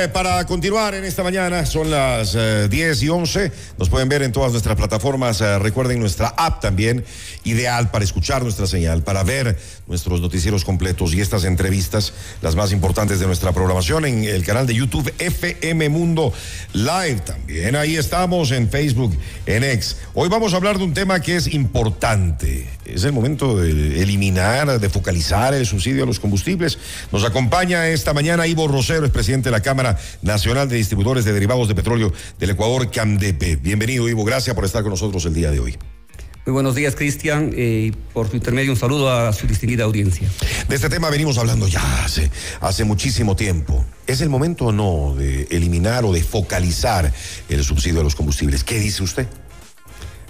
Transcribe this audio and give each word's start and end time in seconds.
Eh, 0.00 0.08
para 0.08 0.46
continuar 0.46 0.94
en 0.94 1.04
esta 1.04 1.22
mañana, 1.22 1.66
son 1.66 1.90
las 1.90 2.32
10 2.32 2.72
eh, 2.72 3.04
y 3.04 3.08
11. 3.10 3.52
Nos 3.76 3.90
pueden 3.90 4.08
ver 4.08 4.22
en 4.22 4.32
todas 4.32 4.52
nuestras 4.52 4.74
plataformas. 4.74 5.42
Eh, 5.42 5.58
recuerden 5.58 6.00
nuestra 6.00 6.28
app 6.28 6.62
también, 6.62 7.04
ideal 7.44 7.90
para 7.90 8.02
escuchar 8.02 8.42
nuestra 8.42 8.66
señal, 8.66 9.02
para 9.02 9.24
ver 9.24 9.58
nuestros 9.88 10.22
noticieros 10.22 10.64
completos 10.64 11.12
y 11.12 11.20
estas 11.20 11.44
entrevistas, 11.44 12.14
las 12.40 12.56
más 12.56 12.72
importantes 12.72 13.20
de 13.20 13.26
nuestra 13.26 13.52
programación, 13.52 14.06
en 14.06 14.24
el 14.24 14.42
canal 14.42 14.66
de 14.66 14.74
YouTube 14.74 15.12
FM 15.18 15.90
Mundo 15.90 16.32
Live. 16.72 17.20
También 17.26 17.76
ahí 17.76 17.96
estamos 17.96 18.52
en 18.52 18.70
Facebook, 18.70 19.14
en 19.44 19.64
X. 19.64 19.98
Hoy 20.14 20.30
vamos 20.30 20.54
a 20.54 20.56
hablar 20.56 20.78
de 20.78 20.84
un 20.84 20.94
tema 20.94 21.20
que 21.20 21.36
es 21.36 21.52
importante. 21.52 22.66
Es 22.86 23.04
el 23.04 23.12
momento 23.12 23.58
de 23.58 24.02
eliminar, 24.02 24.80
de 24.80 24.88
focalizar 24.88 25.52
el 25.54 25.66
subsidio 25.66 26.04
a 26.04 26.06
los 26.06 26.18
combustibles. 26.18 26.78
Nos 27.12 27.24
acompaña 27.24 27.88
esta 27.88 28.14
mañana 28.14 28.46
Ivo 28.46 28.66
Rosero, 28.66 29.04
es 29.04 29.12
presidente 29.12 29.48
de 29.48 29.52
la 29.52 29.60
Cámara 29.60 29.89
Nacional 30.22 30.68
de 30.68 30.76
Distribuidores 30.76 31.24
de 31.24 31.32
Derivados 31.32 31.68
de 31.68 31.74
Petróleo 31.74 32.12
del 32.38 32.50
Ecuador, 32.50 32.90
CAMDEPE. 32.90 33.56
Bienvenido, 33.56 34.08
Ivo. 34.08 34.24
Gracias 34.24 34.54
por 34.54 34.64
estar 34.64 34.82
con 34.82 34.90
nosotros 34.90 35.24
el 35.26 35.34
día 35.34 35.50
de 35.50 35.60
hoy. 35.60 35.76
Muy 36.46 36.54
buenos 36.54 36.74
días, 36.74 36.96
Cristian. 36.96 37.52
Eh, 37.54 37.92
por 38.14 38.28
su 38.28 38.36
intermedio, 38.36 38.72
un 38.72 38.78
saludo 38.78 39.10
a 39.10 39.32
su 39.32 39.46
distinguida 39.46 39.84
audiencia. 39.84 40.28
De 40.68 40.74
este 40.74 40.88
tema 40.88 41.10
venimos 41.10 41.36
hablando 41.36 41.68
ya 41.68 42.04
hace, 42.04 42.30
hace 42.60 42.84
muchísimo 42.84 43.36
tiempo. 43.36 43.84
¿Es 44.06 44.22
el 44.22 44.30
momento 44.30 44.66
o 44.66 44.72
no 44.72 45.14
de 45.14 45.46
eliminar 45.50 46.04
o 46.04 46.12
de 46.12 46.22
focalizar 46.22 47.12
el 47.48 47.62
subsidio 47.62 48.00
a 48.00 48.04
los 48.04 48.14
combustibles? 48.14 48.64
¿Qué 48.64 48.80
dice 48.80 49.02
usted? 49.02 49.28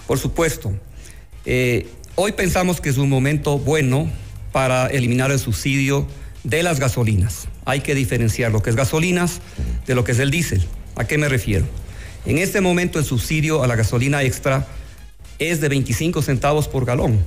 Por 0.06 0.18
supuesto. 0.18 0.72
Eh, 1.46 1.88
hoy 2.16 2.32
pensamos 2.32 2.80
que 2.80 2.88
es 2.88 2.98
un 2.98 3.08
momento 3.08 3.58
bueno 3.58 4.10
para 4.50 4.88
eliminar 4.88 5.30
el 5.30 5.38
subsidio 5.38 6.08
de 6.42 6.64
las 6.64 6.80
gasolinas. 6.80 7.46
Hay 7.64 7.80
que 7.80 7.94
diferenciar 7.94 8.52
lo 8.52 8.62
que 8.62 8.70
es 8.70 8.76
gasolinas 8.76 9.40
de 9.86 9.94
lo 9.94 10.04
que 10.04 10.12
es 10.12 10.18
el 10.18 10.30
diésel. 10.30 10.62
¿A 10.96 11.04
qué 11.04 11.18
me 11.18 11.28
refiero? 11.28 11.66
En 12.26 12.38
este 12.38 12.60
momento 12.60 12.98
el 12.98 13.04
subsidio 13.04 13.62
a 13.62 13.66
la 13.66 13.76
gasolina 13.76 14.22
extra 14.22 14.66
es 15.38 15.60
de 15.60 15.68
25 15.68 16.22
centavos 16.22 16.68
por 16.68 16.84
galón. 16.84 17.18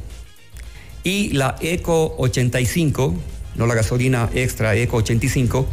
Y 1.03 1.29
la 1.29 1.55
Eco 1.59 2.15
85, 2.17 3.15
no 3.55 3.67
la 3.67 3.75
gasolina 3.75 4.29
extra, 4.33 4.75
Eco 4.75 4.97
85, 4.97 5.67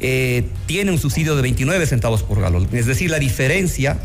eh, 0.00 0.44
tiene 0.66 0.90
un 0.90 0.98
subsidio 0.98 1.36
de 1.36 1.42
29 1.42 1.86
centavos 1.86 2.22
por 2.22 2.40
galón. 2.40 2.68
Es 2.72 2.86
decir, 2.86 3.10
la 3.10 3.18
diferencia 3.18 3.98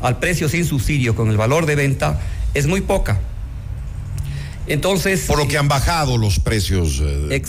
al 0.00 0.18
precio 0.18 0.48
sin 0.48 0.64
subsidio 0.64 1.14
con 1.14 1.30
el 1.30 1.36
valor 1.36 1.66
de 1.66 1.76
venta 1.76 2.20
es 2.52 2.66
muy 2.66 2.80
poca. 2.80 3.20
Entonces. 4.66 5.22
Por 5.26 5.38
lo 5.38 5.48
que 5.48 5.58
han 5.58 5.68
bajado 5.68 6.16
los 6.16 6.40
precios 6.40 7.00
eh, 7.00 7.42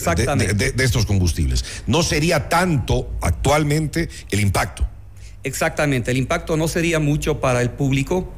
De, 0.45 0.71
de, 0.73 0.83
estos 0.83 1.05
combustibles. 1.05 1.63
No 1.87 2.03
sería 2.03 2.49
tanto 2.49 3.09
actualmente 3.21 4.09
el 4.31 4.39
impacto. 4.41 4.87
Exactamente, 5.43 6.09
el 6.09 6.17
impacto 6.17 6.57
no 6.57 6.67
sería 6.67 6.99
mucho 6.99 7.39
para 7.39 7.61
el 7.61 7.69
público, 7.69 8.33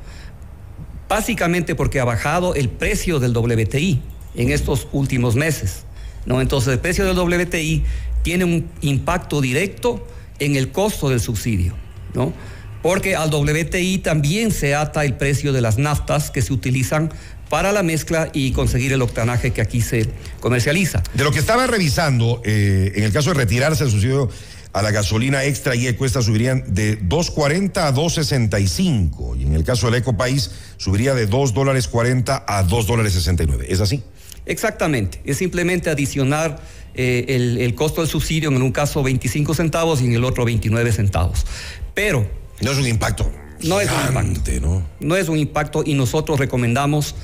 básicamente 1.07 1.73
porque 1.73 2.01
ha 2.01 2.03
bajado 2.03 2.53
el 2.53 2.67
precio 2.67 3.19
del 3.19 3.35
WTI 3.35 4.01
en 4.35 4.51
estos 4.51 4.87
últimos 4.91 5.35
meses. 5.35 5.83
¿no? 6.25 6.41
Entonces, 6.41 6.73
el 6.73 6.79
precio 6.79 7.05
del 7.05 7.17
WTI 7.17 7.83
tiene 8.23 8.43
un 8.43 8.69
impacto 8.81 9.39
directo 9.39 10.05
en 10.39 10.57
el 10.57 10.71
costo 10.73 11.09
del 11.09 11.21
subsidio. 11.21 11.75
¿no? 12.13 12.33
Porque 12.81 13.15
al 13.15 13.33
WTI 13.33 13.99
también 13.99 14.51
se 14.51 14.75
ata 14.75 15.05
el 15.05 15.15
precio 15.15 15.53
de 15.53 15.61
las 15.61 15.77
naftas 15.77 16.29
que 16.29 16.41
se 16.41 16.53
utilizan 16.53 17.11
para 17.49 17.71
la 17.71 17.83
mezcla 17.83 18.29
y 18.33 18.51
conseguir 18.51 18.93
el 18.93 19.01
octanaje 19.01 19.51
que 19.51 19.61
aquí 19.61 19.81
se 19.81 20.09
comercializa. 20.39 21.03
De 21.13 21.23
lo 21.23 21.31
que 21.31 21.39
estaba 21.39 21.67
revisando, 21.67 22.41
eh, 22.43 22.93
en 22.95 23.03
el 23.03 23.11
caso 23.11 23.29
de 23.29 23.35
retirarse 23.35 23.83
el 23.83 23.91
subsidio 23.91 24.29
a 24.73 24.81
la 24.81 24.91
gasolina 24.91 25.43
extra 25.43 25.75
y 25.75 25.87
eco, 25.87 26.07
subirían 26.07 26.63
de 26.67 26.99
2.40 26.99 27.77
a 27.77 27.93
2.65 27.93 29.39
y 29.39 29.43
en 29.43 29.53
el 29.53 29.63
caso 29.63 29.87
del 29.87 30.01
Eco 30.01 30.15
País 30.17 30.51
subiría 30.77 31.15
de 31.15 31.25
2 31.25 31.53
dólares 31.53 31.87
40 31.87 32.45
a 32.47 32.63
2 32.63 32.87
dólares 32.87 33.13
69. 33.13 33.65
¿Es 33.69 33.81
así? 33.81 34.03
Exactamente, 34.45 35.21
es 35.25 35.37
simplemente 35.37 35.89
adicionar 35.89 36.61
eh, 36.93 37.25
el, 37.29 37.57
el 37.57 37.75
costo 37.75 38.01
del 38.01 38.09
subsidio 38.09 38.49
en 38.49 38.61
un 38.61 38.71
caso 38.71 39.03
25 39.03 39.53
centavos 39.53 40.01
y 40.01 40.05
en 40.05 40.13
el 40.13 40.23
otro 40.23 40.45
29 40.45 40.91
centavos. 40.91 41.45
Pero... 41.93 42.29
No 42.61 42.71
es 42.71 42.77
un 42.77 42.87
impacto 42.87 43.31
no 43.63 43.79
es 43.79 43.89
un 43.89 44.07
impacto. 44.07 44.51
¿no? 44.61 44.83
¿no? 44.99 45.15
es 45.15 45.29
un 45.29 45.37
impacto 45.37 45.83
y 45.85 45.93
nosotros 45.93 46.39
recomendamos 46.39 47.15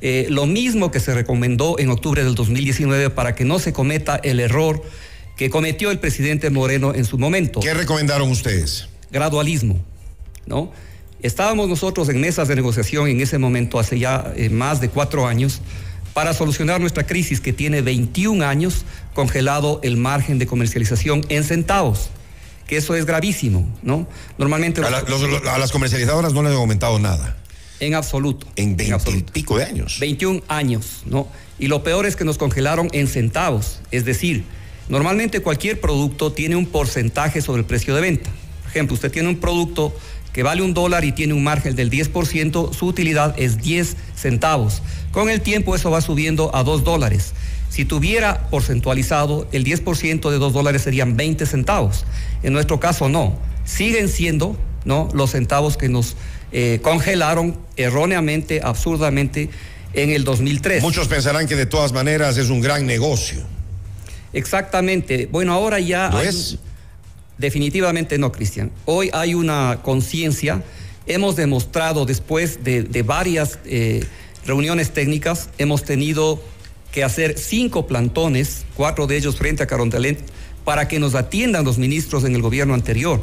eh, 0.00 0.26
lo 0.28 0.46
mismo 0.46 0.90
que 0.90 1.00
se 1.00 1.14
recomendó 1.14 1.78
en 1.78 1.90
octubre 1.90 2.24
del 2.24 2.34
2019 2.34 3.10
para 3.10 3.34
que 3.34 3.44
no 3.44 3.58
se 3.58 3.72
cometa 3.72 4.16
el 4.16 4.40
error 4.40 4.82
que 5.36 5.50
cometió 5.50 5.90
el 5.90 5.98
presidente 5.98 6.50
Moreno 6.50 6.94
en 6.94 7.04
su 7.04 7.18
momento. 7.18 7.60
¿Qué 7.60 7.74
recomendaron 7.74 8.30
ustedes? 8.30 8.88
Gradualismo, 9.10 9.78
¿no? 10.46 10.72
Estábamos 11.22 11.68
nosotros 11.68 12.08
en 12.08 12.20
mesas 12.20 12.48
de 12.48 12.56
negociación 12.56 13.08
en 13.08 13.20
ese 13.20 13.38
momento, 13.38 13.78
hace 13.78 13.98
ya 13.98 14.32
eh, 14.36 14.50
más 14.50 14.80
de 14.80 14.88
cuatro 14.88 15.26
años, 15.26 15.60
para 16.14 16.32
solucionar 16.34 16.80
nuestra 16.80 17.06
crisis 17.06 17.40
que 17.40 17.52
tiene 17.52 17.82
21 17.82 18.44
años 18.46 18.84
congelado 19.14 19.80
el 19.82 19.96
margen 19.96 20.38
de 20.38 20.46
comercialización 20.46 21.24
en 21.28 21.44
centavos 21.44 22.10
que 22.66 22.76
eso 22.76 22.94
es 22.94 23.06
gravísimo, 23.06 23.68
¿no? 23.82 24.08
Normalmente... 24.38 24.82
A, 24.82 24.90
las 25.58 25.72
comercializadoras 25.72 26.32
no 26.32 26.42
les 26.42 26.52
han 26.52 26.58
aumentado 26.58 26.98
nada. 26.98 27.36
En 27.80 27.94
absoluto. 27.94 28.46
En 28.56 28.76
20 28.76 29.10
y 29.10 29.22
pico 29.22 29.58
de 29.58 29.64
años. 29.64 29.98
21 30.00 30.42
años, 30.48 31.02
¿no? 31.06 31.28
Y 31.58 31.68
lo 31.68 31.82
peor 31.82 32.06
es 32.06 32.16
que 32.16 32.24
nos 32.24 32.38
congelaron 32.38 32.88
en 32.92 33.08
centavos, 33.08 33.80
es 33.90 34.04
decir, 34.04 34.44
normalmente 34.88 35.40
cualquier 35.40 35.80
producto 35.80 36.32
tiene 36.32 36.56
un 36.56 36.66
porcentaje 36.66 37.40
sobre 37.40 37.60
el 37.60 37.66
precio 37.66 37.94
de 37.94 38.00
venta. 38.00 38.30
Por 38.62 38.70
ejemplo, 38.70 38.94
usted 38.94 39.10
tiene 39.10 39.28
un 39.28 39.36
producto 39.36 39.94
que 40.32 40.42
vale 40.42 40.60
un 40.60 40.74
dólar 40.74 41.04
y 41.06 41.12
tiene 41.12 41.32
un 41.32 41.42
margen 41.42 41.74
del 41.76 41.90
10%, 41.90 42.74
su 42.74 42.86
utilidad 42.86 43.34
es 43.38 43.62
10 43.62 43.96
centavos. 44.14 44.82
Con 45.10 45.30
el 45.30 45.40
tiempo 45.40 45.74
eso 45.74 45.90
va 45.90 46.02
subiendo 46.02 46.54
a 46.54 46.62
2 46.62 46.84
dólares. 46.84 47.32
Si 47.70 47.86
tuviera 47.86 48.48
porcentualizado, 48.50 49.48
el 49.52 49.64
10% 49.64 50.30
de 50.30 50.38
2 50.38 50.52
dólares 50.52 50.82
serían 50.82 51.16
20 51.16 51.46
centavos. 51.46 52.04
En 52.42 52.52
nuestro 52.52 52.80
caso 52.80 53.08
no. 53.08 53.38
Siguen 53.64 54.08
siendo 54.08 54.58
¿no? 54.84 55.08
los 55.14 55.30
centavos 55.30 55.78
que 55.78 55.88
nos 55.88 56.16
eh, 56.58 56.80
congelaron 56.80 57.54
erróneamente, 57.76 58.62
absurdamente 58.64 59.50
en 59.92 60.08
el 60.08 60.24
2003. 60.24 60.82
Muchos 60.82 61.06
pensarán 61.06 61.46
que 61.46 61.54
de 61.54 61.66
todas 61.66 61.92
maneras 61.92 62.38
es 62.38 62.48
un 62.48 62.62
gran 62.62 62.86
negocio. 62.86 63.42
Exactamente. 64.32 65.28
Bueno, 65.30 65.52
ahora 65.52 65.80
ya... 65.80 66.08
¿No 66.08 66.22
es? 66.22 66.56
Definitivamente 67.36 68.16
no, 68.16 68.32
Cristian. 68.32 68.72
Hoy 68.86 69.10
hay 69.12 69.34
una 69.34 69.80
conciencia. 69.82 70.62
Hemos 71.06 71.36
demostrado 71.36 72.06
después 72.06 72.64
de, 72.64 73.02
varias 73.04 73.58
eh, 73.66 74.02
reuniones 74.46 74.92
técnicas, 74.92 75.50
hemos 75.58 75.84
tenido 75.84 76.42
que 76.90 77.04
hacer 77.04 77.38
cinco 77.38 77.86
plantones, 77.86 78.64
cuatro 78.74 79.06
de 79.06 79.18
ellos 79.18 79.36
frente 79.36 79.62
a 79.62 79.66
Carondelet, 79.66 80.20
para 80.64 80.88
que 80.88 80.98
nos 81.00 81.14
atiendan 81.16 81.66
los 81.66 81.76
ministros 81.76 82.24
en 82.24 82.34
el 82.34 82.40
gobierno 82.40 82.72
anterior. 82.72 83.22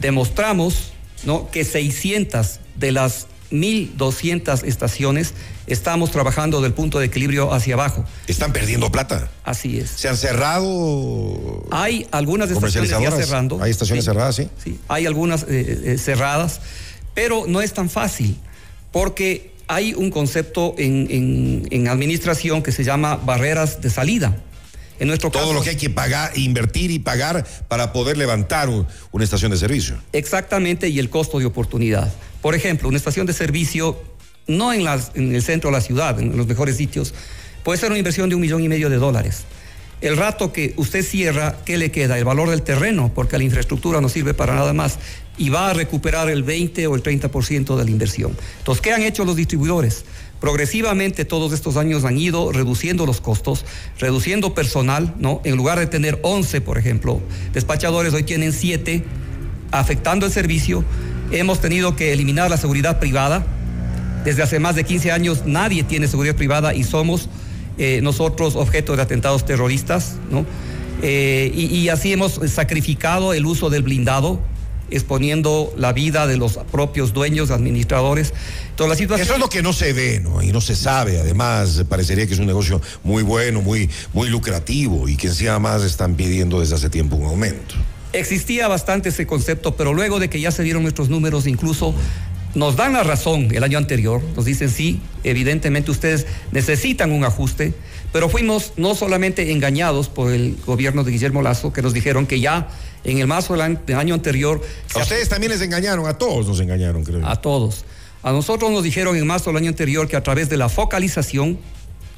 Demostramos 0.00 0.92
¿no? 1.24 1.50
que 1.50 1.64
600 1.64 2.60
de 2.76 2.92
las 2.92 3.26
1.200 3.50 4.64
estaciones 4.64 5.34
estamos 5.66 6.10
trabajando 6.10 6.60
del 6.60 6.72
punto 6.72 6.98
de 6.98 7.06
equilibrio 7.06 7.52
hacia 7.52 7.74
abajo. 7.74 8.04
¿Están 8.26 8.52
perdiendo 8.52 8.90
plata? 8.90 9.30
Así 9.44 9.78
es. 9.78 9.90
¿Se 9.90 10.08
han 10.08 10.16
cerrado? 10.16 11.66
Hay 11.70 12.06
algunas 12.10 12.50
estaciones 12.50 12.90
ya 12.90 13.10
cerrando. 13.10 13.62
¿Hay 13.62 13.70
estaciones 13.70 14.04
cerradas, 14.04 14.36
sí? 14.36 14.48
Sí, 14.62 14.78
hay 14.88 15.06
algunas 15.06 15.44
eh, 15.44 15.82
eh, 15.84 15.98
cerradas, 15.98 16.60
pero 17.14 17.44
no 17.46 17.60
es 17.60 17.72
tan 17.72 17.90
fácil, 17.90 18.38
porque 18.92 19.52
hay 19.66 19.94
un 19.94 20.10
concepto 20.10 20.74
en, 20.78 21.88
administración 21.88 22.62
que 22.62 22.72
se 22.72 22.84
llama 22.84 23.16
barreras 23.16 23.80
de 23.80 23.90
salida. 23.90 24.36
En 24.98 25.08
nuestro 25.08 25.30
Todo 25.30 25.52
lo 25.52 25.62
que 25.62 25.70
hay 25.70 25.76
que 25.76 25.90
pagar, 25.90 26.36
invertir 26.36 26.90
y 26.90 26.98
pagar 26.98 27.46
para 27.68 27.92
poder 27.92 28.16
levantar 28.16 28.68
una 28.68 29.24
estación 29.24 29.50
de 29.50 29.56
servicio. 29.56 29.96
Exactamente, 30.12 30.88
y 30.88 30.98
el 30.98 31.08
costo 31.08 31.38
de 31.38 31.46
oportunidad. 31.46 32.12
Por 32.42 32.54
ejemplo, 32.54 32.88
una 32.88 32.98
estación 32.98 33.26
de 33.26 33.32
servicio, 33.32 34.00
no 34.46 34.72
en, 34.72 34.84
las, 34.84 35.12
en 35.14 35.34
el 35.34 35.42
centro 35.42 35.70
de 35.70 35.76
la 35.76 35.80
ciudad, 35.80 36.18
en 36.20 36.36
los 36.36 36.46
mejores 36.46 36.76
sitios, 36.76 37.14
puede 37.62 37.78
ser 37.78 37.90
una 37.90 37.98
inversión 37.98 38.28
de 38.28 38.34
un 38.34 38.40
millón 38.40 38.62
y 38.62 38.68
medio 38.68 38.90
de 38.90 38.96
dólares. 38.96 39.44
El 40.00 40.16
rato 40.16 40.52
que 40.52 40.74
usted 40.76 41.04
cierra, 41.04 41.56
¿qué 41.64 41.76
le 41.76 41.90
queda? 41.90 42.18
El 42.18 42.24
valor 42.24 42.50
del 42.50 42.62
terreno, 42.62 43.10
porque 43.12 43.36
la 43.36 43.42
infraestructura 43.42 44.00
no 44.00 44.08
sirve 44.08 44.32
para 44.32 44.54
nada 44.54 44.72
más 44.72 44.98
y 45.36 45.48
va 45.48 45.70
a 45.70 45.72
recuperar 45.74 46.30
el 46.30 46.44
20 46.44 46.86
o 46.86 46.94
el 46.94 47.02
30% 47.02 47.76
de 47.76 47.84
la 47.84 47.90
inversión. 47.90 48.36
Entonces, 48.58 48.80
¿qué 48.80 48.92
han 48.92 49.02
hecho 49.02 49.24
los 49.24 49.34
distribuidores? 49.34 50.04
Progresivamente 50.40 51.24
todos 51.24 51.52
estos 51.52 51.76
años 51.76 52.04
han 52.04 52.16
ido 52.18 52.52
reduciendo 52.52 53.06
los 53.06 53.20
costos, 53.20 53.64
reduciendo 53.98 54.54
personal, 54.54 55.14
¿no? 55.18 55.40
En 55.44 55.56
lugar 55.56 55.78
de 55.78 55.86
tener 55.86 56.18
11, 56.22 56.60
por 56.60 56.78
ejemplo, 56.78 57.20
despachadores, 57.52 58.14
hoy 58.14 58.22
tienen 58.22 58.52
7, 58.52 59.04
afectando 59.72 60.26
el 60.26 60.32
servicio. 60.32 60.84
Hemos 61.32 61.60
tenido 61.60 61.96
que 61.96 62.12
eliminar 62.12 62.50
la 62.50 62.56
seguridad 62.56 63.00
privada. 63.00 63.44
Desde 64.24 64.42
hace 64.42 64.58
más 64.60 64.74
de 64.74 64.84
15 64.84 65.12
años 65.12 65.42
nadie 65.46 65.82
tiene 65.82 66.06
seguridad 66.08 66.36
privada 66.36 66.74
y 66.74 66.84
somos 66.84 67.28
eh, 67.78 68.00
nosotros 68.02 68.56
objeto 68.56 68.96
de 68.96 69.02
atentados 69.02 69.44
terroristas, 69.44 70.16
¿no? 70.30 70.44
Eh, 71.00 71.52
y, 71.54 71.88
así 71.90 72.12
hemos 72.12 72.40
sacrificado 72.46 73.32
el 73.32 73.46
uso 73.46 73.70
del 73.70 73.82
blindado, 73.82 74.40
exponiendo 74.90 75.72
la 75.76 75.92
vida 75.92 76.26
de 76.26 76.36
los 76.36 76.58
propios 76.70 77.12
dueños, 77.12 77.50
administradores. 77.50 78.32
Toda 78.76 78.90
la 78.90 78.96
situación... 78.96 79.24
Eso 79.24 79.34
es 79.34 79.40
lo 79.40 79.48
que 79.48 79.62
no 79.62 79.72
se 79.72 79.92
ve, 79.92 80.20
¿no? 80.20 80.42
Y 80.42 80.52
no 80.52 80.60
se 80.60 80.76
sabe. 80.76 81.18
Además, 81.18 81.84
parecería 81.88 82.26
que 82.26 82.34
es 82.34 82.40
un 82.40 82.46
negocio 82.46 82.80
muy 83.02 83.22
bueno, 83.22 83.62
muy, 83.62 83.90
muy 84.12 84.28
lucrativo 84.28 85.08
y 85.08 85.16
que 85.16 85.28
encima 85.28 85.58
más 85.58 85.82
están 85.82 86.14
pidiendo 86.14 86.60
desde 86.60 86.76
hace 86.76 86.90
tiempo 86.90 87.16
un 87.16 87.26
aumento. 87.26 87.74
Existía 88.12 88.68
bastante 88.68 89.10
ese 89.10 89.26
concepto, 89.26 89.76
pero 89.76 89.92
luego 89.92 90.18
de 90.18 90.30
que 90.30 90.40
ya 90.40 90.50
se 90.50 90.62
dieron 90.62 90.82
nuestros 90.82 91.10
números, 91.10 91.46
incluso 91.46 91.94
nos 92.54 92.76
dan 92.76 92.94
la 92.94 93.02
razón 93.02 93.48
el 93.54 93.62
año 93.62 93.78
anterior, 93.78 94.22
nos 94.36 94.44
dicen 94.44 94.70
sí, 94.70 95.00
evidentemente 95.24 95.90
ustedes 95.90 96.26
necesitan 96.52 97.12
un 97.12 97.24
ajuste, 97.24 97.74
pero 98.12 98.28
fuimos 98.28 98.72
no 98.76 98.94
solamente 98.94 99.52
engañados 99.52 100.08
por 100.08 100.32
el 100.32 100.56
gobierno 100.64 101.04
de 101.04 101.12
Guillermo 101.12 101.42
Lazo, 101.42 101.72
que 101.72 101.82
nos 101.82 101.92
dijeron 101.92 102.26
que 102.26 102.40
ya 102.40 102.68
en 103.04 103.18
el 103.18 103.26
marzo 103.26 103.54
del 103.54 103.78
año 103.96 104.14
anterior... 104.14 104.62
A 104.94 105.00
ustedes 105.00 105.28
también 105.28 105.52
les 105.52 105.60
engañaron, 105.60 106.06
a 106.06 106.14
todos 106.14 106.46
nos 106.46 106.60
engañaron, 106.60 107.04
creo. 107.04 107.26
A 107.26 107.36
todos. 107.40 107.84
A 108.22 108.32
nosotros 108.32 108.70
nos 108.70 108.82
dijeron 108.82 109.16
en 109.16 109.26
marzo 109.26 109.50
del 109.50 109.58
año 109.58 109.68
anterior 109.68 110.08
que 110.08 110.16
a 110.16 110.22
través 110.22 110.48
de 110.48 110.56
la 110.56 110.68
focalización 110.68 111.58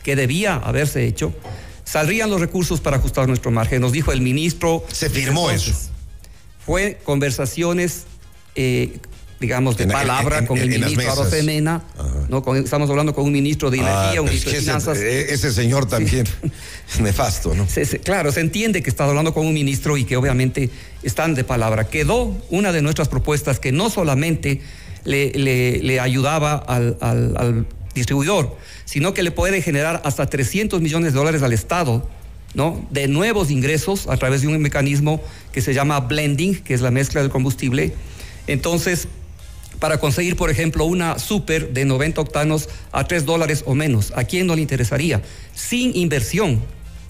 que 0.02 0.16
debía 0.16 0.56
haberse 0.56 1.06
hecho, 1.06 1.34
saldrían 1.84 2.30
los 2.30 2.40
recursos 2.40 2.80
para 2.80 2.96
ajustar 2.96 3.28
nuestro 3.28 3.50
margen. 3.50 3.80
Nos 3.80 3.92
dijo 3.92 4.12
el 4.12 4.20
ministro... 4.20 4.84
Se 4.92 5.10
firmó 5.10 5.50
eso. 5.50 5.72
Fue 6.64 6.98
conversaciones 7.04 8.04
eh, 8.54 8.98
digamos, 9.40 9.78
de 9.78 9.86
palabra 9.86 10.44
con 10.44 10.58
el 10.58 10.68
ministro 10.68 11.10
Arosemena, 11.10 11.82
¿no? 12.28 12.44
estamos 12.56 12.90
hablando 12.90 13.14
con 13.14 13.24
un 13.24 13.32
ministro 13.32 13.70
de 13.70 13.78
Energía, 13.78 14.18
ah, 14.18 14.20
un 14.20 14.28
ministro 14.28 14.52
de 14.52 14.58
Finanzas. 14.58 14.98
Ese, 14.98 15.32
ese, 15.32 15.52
señor 15.52 15.86
también 15.86 16.26
es 16.92 17.00
nefasto, 17.00 17.54
¿no? 17.54 17.66
claro, 18.04 18.32
se 18.32 18.40
entiende 18.40 18.82
que 18.82 18.90
está 18.90 19.04
hablando 19.04 19.32
con 19.32 19.46
un 19.46 19.54
ministro 19.54 19.96
y 19.96 20.04
que 20.04 20.18
obviamente 20.18 20.68
están 21.02 21.34
de 21.34 21.42
palabra. 21.42 21.88
Quedó 21.88 22.36
una 22.50 22.70
de 22.70 22.82
nuestras 22.82 23.08
propuestas 23.08 23.58
que 23.58 23.72
no 23.72 23.88
solamente 23.88 24.60
le, 25.04 25.30
le, 25.30 26.00
ayudaba 26.00 26.54
al, 26.56 26.98
al, 27.00 27.34
al, 27.38 27.66
distribuidor, 27.94 28.56
sino 28.84 29.14
que 29.14 29.22
le 29.22 29.30
puede 29.30 29.62
generar 29.62 30.02
hasta 30.04 30.26
300 30.26 30.82
millones 30.82 31.12
de 31.14 31.18
dólares 31.18 31.42
al 31.42 31.52
Estado. 31.52 32.08
¿no? 32.52 32.84
de 32.90 33.06
nuevos 33.06 33.48
ingresos 33.48 34.08
a 34.08 34.16
través 34.16 34.42
de 34.42 34.48
un 34.48 34.60
mecanismo 34.60 35.22
que 35.52 35.62
se 35.62 35.72
llama 35.72 36.00
blending, 36.00 36.56
que 36.56 36.74
es 36.74 36.80
la 36.80 36.90
mezcla 36.90 37.20
del 37.20 37.30
combustible. 37.30 37.94
Entonces, 38.48 39.06
para 39.80 39.98
conseguir, 39.98 40.36
por 40.36 40.50
ejemplo, 40.50 40.84
una 40.84 41.18
super 41.18 41.72
de 41.72 41.84
90 41.84 42.20
octanos 42.20 42.68
a 42.92 43.04
3 43.04 43.24
dólares 43.24 43.64
o 43.66 43.74
menos. 43.74 44.12
¿A 44.14 44.24
quién 44.24 44.46
no 44.46 44.54
le 44.54 44.62
interesaría? 44.62 45.22
Sin 45.54 45.96
inversión. 45.96 46.60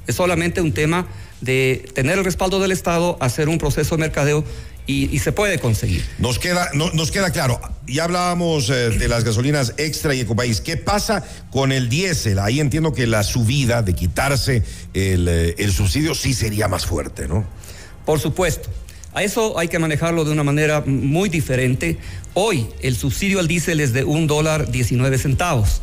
Es 0.06 0.14
solamente 0.14 0.60
un 0.60 0.72
tema 0.72 1.06
de 1.40 1.90
tener 1.94 2.18
el 2.18 2.24
respaldo 2.24 2.60
del 2.60 2.72
Estado, 2.72 3.16
hacer 3.20 3.48
un 3.48 3.58
proceso 3.58 3.96
de 3.96 4.00
mercadeo 4.00 4.44
y, 4.86 5.20
se 5.20 5.30
puede 5.30 5.60
conseguir. 5.60 6.04
Nos 6.18 6.40
queda, 6.40 6.68
no, 6.74 6.90
nos 6.90 7.12
queda 7.12 7.30
claro. 7.30 7.60
Ya 7.86 8.04
hablábamos 8.04 8.70
eh, 8.70 8.90
de 8.90 9.06
las 9.06 9.22
gasolinas 9.22 9.74
extra 9.76 10.14
y 10.14 10.20
ecopaís. 10.20 10.60
¿Qué 10.60 10.76
pasa 10.76 11.24
con 11.52 11.70
el 11.70 11.88
diésel? 11.88 12.40
Ahí 12.40 12.58
entiendo 12.58 12.92
que 12.92 13.06
la 13.06 13.22
subida 13.22 13.82
de 13.82 13.94
quitarse 13.94 14.64
el, 14.92 15.28
eh, 15.28 15.54
el 15.58 15.72
subsidio 15.72 16.14
sí 16.16 16.34
sería 16.34 16.66
más 16.66 16.86
fuerte, 16.86 17.28
¿no? 17.28 17.46
Por 18.04 18.18
supuesto. 18.18 18.68
A 19.12 19.22
eso 19.24 19.58
hay 19.58 19.68
que 19.68 19.78
manejarlo 19.78 20.24
de 20.24 20.32
una 20.32 20.44
manera 20.44 20.82
muy 20.86 21.28
diferente. 21.28 21.98
Hoy 22.34 22.66
el 22.80 22.94
subsidio 22.96 23.40
al 23.40 23.48
diésel 23.48 23.80
es 23.80 23.92
de 23.92 24.04
un 24.04 24.26
dólar 24.26 24.70
19 24.70 25.18
centavos. 25.18 25.82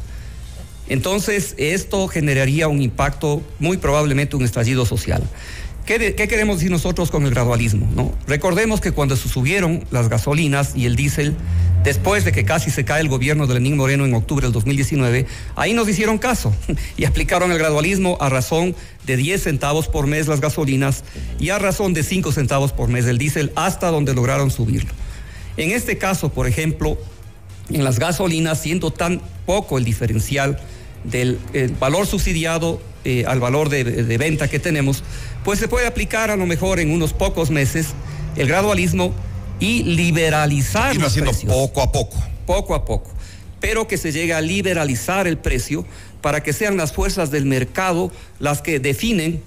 Entonces, 0.89 1.53
esto 1.57 2.07
generaría 2.07 2.69
un 2.69 2.81
impacto, 2.81 3.41
muy 3.59 3.75
probablemente 3.77 4.37
un 4.37 4.43
estallido 4.43 4.85
social. 4.85 5.21
¿Qué, 5.85 6.15
queremos 6.15 6.57
decir 6.57 6.71
nosotros 6.71 7.11
con 7.11 7.25
el 7.25 7.31
gradualismo? 7.31 7.89
¿no? 7.95 8.13
Recordemos 8.27 8.81
que 8.81 8.91
cuando 8.91 9.15
se 9.15 9.29
subieron 9.29 9.85
las 9.91 10.09
gasolinas 10.09 10.73
y 10.75 10.85
el 10.85 10.95
diésel, 10.95 11.35
después 11.83 12.25
de 12.25 12.31
que 12.31 12.45
casi 12.45 12.71
se 12.71 12.85
cae 12.85 13.01
el 13.01 13.09
gobierno 13.09 13.47
de 13.47 13.55
Lenín 13.55 13.77
Moreno 13.77 14.05
en 14.05 14.13
octubre 14.13 14.45
del 14.45 14.53
2019, 14.53 15.25
ahí 15.55 15.73
nos 15.73 15.87
hicieron 15.87 16.17
caso 16.17 16.53
y 16.97 17.05
aplicaron 17.05 17.51
el 17.51 17.57
gradualismo 17.57 18.17
a 18.19 18.29
razón 18.29 18.75
de 19.05 19.17
10 19.17 19.43
centavos 19.43 19.87
por 19.87 20.07
mes 20.07 20.27
las 20.27 20.41
gasolinas 20.41 21.03
y 21.39 21.49
a 21.49 21.59
razón 21.59 21.93
de 21.93 22.03
5 22.03 22.31
centavos 22.31 22.73
por 22.73 22.89
mes 22.89 23.05
el 23.05 23.17
diésel 23.17 23.51
hasta 23.55 23.89
donde 23.89 24.13
lograron 24.13 24.51
subirlo. 24.51 24.91
En 25.55 25.71
este 25.71 25.97
caso, 25.97 26.29
por 26.29 26.47
ejemplo, 26.47 26.97
en 27.69 27.83
las 27.83 27.99
gasolinas, 27.99 28.61
siendo 28.61 28.91
tan 28.91 29.21
poco 29.45 29.77
el 29.77 29.83
diferencial 29.83 30.59
del 31.03 31.39
valor 31.79 32.05
subsidiado 32.05 32.81
eh, 33.05 33.23
al 33.25 33.39
valor 33.39 33.69
de, 33.69 34.17
venta 34.17 34.49
que 34.49 34.59
tenemos, 34.59 35.03
pues 35.45 35.59
se 35.59 35.69
puede 35.69 35.87
aplicar 35.87 36.29
a 36.29 36.35
lo 36.35 36.45
mejor 36.45 36.81
en 36.81 36.91
unos 36.91 37.13
pocos 37.13 37.49
meses 37.49 37.93
el 38.35 38.47
gradualismo 38.47 39.13
y 39.59 39.83
liberalizar 39.83 40.95
los 40.95 41.07
haciendo 41.07 41.31
poco 41.47 41.81
a 41.81 41.91
poco. 41.91 42.17
Poco 42.45 42.75
a 42.75 42.85
poco. 42.85 43.11
Pero 43.59 43.87
que 43.87 43.97
se 43.97 44.11
llegue 44.11 44.33
a 44.33 44.41
liberalizar 44.41 45.27
el 45.27 45.37
precio 45.37 45.85
para 46.21 46.43
que 46.43 46.53
sean 46.53 46.77
las 46.77 46.93
fuerzas 46.93 47.31
del 47.31 47.45
mercado 47.45 48.11
las 48.39 48.61
que 48.61 48.79
definen 48.79 49.41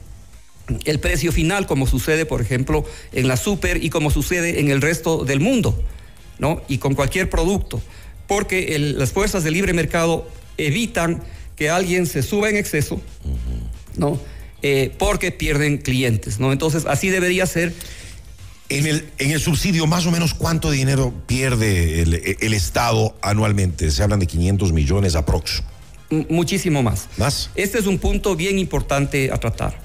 el 0.85 1.01
precio 1.01 1.33
final, 1.33 1.67
como 1.67 1.87
sucede, 1.87 2.27
por 2.27 2.41
ejemplo, 2.41 2.85
en 3.13 3.29
la 3.29 3.37
super 3.37 3.83
y 3.83 3.91
como 3.91 4.11
sucede 4.11 4.61
en 4.61 4.71
el 4.71 4.81
resto 4.81 5.25
del 5.25 5.41
mundo, 5.41 5.81
¿no? 6.39 6.63
Y 6.69 6.79
con 6.79 6.95
cualquier 6.95 7.29
producto. 7.29 7.83
Porque 8.27 8.79
las 8.79 9.11
fuerzas 9.13 9.43
del 9.43 9.55
libre 9.55 9.73
mercado 9.73 10.29
evitan 10.57 11.23
que 11.57 11.71
alguien 11.71 12.07
se 12.07 12.23
suba 12.23 12.49
en 12.49 12.57
exceso, 12.57 13.01
¿no? 13.97 14.21
Eh, 14.63 14.93
porque 14.99 15.33
pierden 15.33 15.79
clientes, 15.79 16.39
¿no? 16.39 16.53
Entonces, 16.53 16.85
así 16.87 17.09
debería 17.09 17.47
ser. 17.47 17.73
En 18.71 18.87
el, 18.87 19.09
en 19.19 19.33
el 19.33 19.41
subsidio, 19.41 19.87
más 19.89 20.07
o 20.07 20.13
menos, 20.13 20.33
¿cuánto 20.33 20.71
dinero 20.71 21.13
pierde 21.27 22.03
el, 22.03 22.55
Estado 22.55 23.17
anualmente? 23.21 23.91
Se 23.91 24.03
hablan 24.03 24.21
de 24.21 24.29
500 24.29 24.73
millones 24.73 25.17
aprox. 25.17 25.63
muchísimo 26.29 26.83
más. 26.83 27.09
¿Más? 27.17 27.51
Este 27.57 27.81
es 27.81 27.87
un 27.87 27.99
punto 27.99 28.37
bien 28.37 28.61
importante 28.61 29.31
a 29.33 29.39
tratar. 29.39 29.77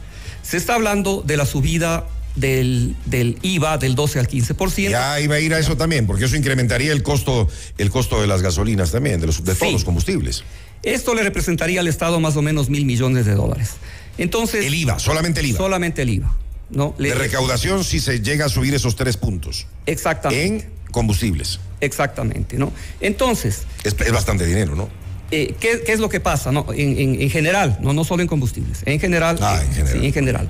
Se 0.44 0.58
está 0.58 0.76
hablando 0.76 1.24
de 1.26 1.36
la 1.36 1.48
subida 1.48 2.06
del, 2.36 2.96
del, 3.06 3.40
IVA 3.42 3.80
del 3.80 3.96
12 3.96 4.20
al 4.20 4.28
15%. 4.28 4.90
Ya 4.90 5.20
iba 5.20 5.36
a 5.36 5.40
ir 5.40 5.56
a 5.56 5.60
eso 5.60 5.76
también, 5.76 6.06
porque 6.06 6.26
eso 6.26 6.36
incrementaría 6.36 6.92
el 6.92 7.02
costo, 7.02 7.48
el 7.80 7.90
costo 7.90 8.22
de 8.22 8.28
las 8.28 8.44
gasolinas 8.44 8.92
también, 8.92 9.20
de, 9.20 9.26
los, 9.28 9.44
de 9.44 9.56
todos 9.56 9.74
los 9.74 9.84
combustibles. 9.84 10.44
Esto 10.84 11.16
le 11.16 11.24
representaría 11.24 11.80
al 11.80 11.88
Estado 11.88 12.20
más 12.20 12.38
o 12.38 12.44
menos 12.44 12.70
mil 12.70 12.86
millones 12.86 13.26
de 13.26 13.34
dólares. 13.34 13.72
Entonces. 14.20 14.66
El 14.66 14.76
IVA, 14.76 15.00
solamente 15.00 15.40
el 15.40 15.48
IVA. 15.48 15.58
Solamente 15.58 16.02
el 16.04 16.10
IVA. 16.12 16.38
¿No? 16.70 16.96
de 16.98 17.14
recaudación 17.14 17.84
si 17.84 18.00
se 18.00 18.22
llega 18.22 18.46
a 18.46 18.50
subir 18.50 18.74
esos 18.74 18.96
tres 18.96 19.18
puntos. 19.18 19.68
Exactamente. 19.86 20.46
En 20.46 20.76
combustibles. 20.92 21.60
Exactamente, 21.81 22.57
¿no? 22.57 22.72
Entonces. 23.02 23.64
Es, 23.84 23.95
bastante 24.12 24.45
dinero, 24.45 24.76
¿no? 24.76 24.90
Eh, 25.31 25.56
¿qué, 25.60 25.84
es 25.88 26.00
lo 26.00 26.10
que 26.10 26.19
pasa? 26.19 26.52
No? 26.52 26.68
En, 26.74 27.30
general, 27.30 27.78
no, 27.81 27.94
no 27.94 28.04
solo 28.04 28.22
en 28.22 28.28
combustibles, 28.28 28.81
en 28.86 29.00
general. 29.00 29.38
Ah, 29.42 29.62
en 29.62 29.74
general. 29.74 30.00
Sí, 30.00 30.06
en 30.06 30.14
general. 30.14 30.50